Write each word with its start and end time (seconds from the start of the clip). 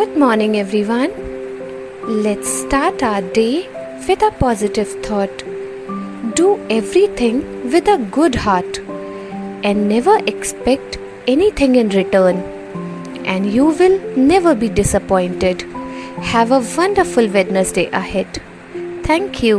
Good 0.00 0.16
morning, 0.16 0.56
everyone. 0.56 1.10
Let's 2.26 2.48
start 2.60 3.02
our 3.02 3.20
day 3.38 3.68
with 4.08 4.22
a 4.22 4.30
positive 4.38 4.88
thought. 5.06 5.42
Do 6.36 6.46
everything 6.70 7.42
with 7.70 7.86
a 7.86 7.98
good 8.10 8.34
heart 8.34 8.78
and 9.62 9.90
never 9.90 10.16
expect 10.26 10.96
anything 11.26 11.74
in 11.74 11.90
return, 11.90 12.38
and 13.26 13.52
you 13.52 13.66
will 13.66 14.00
never 14.16 14.54
be 14.54 14.70
disappointed. 14.70 15.66
Have 16.34 16.50
a 16.50 16.64
wonderful 16.78 17.28
Wednesday 17.28 17.88
ahead. 18.04 18.40
Thank 19.02 19.42
you. 19.42 19.58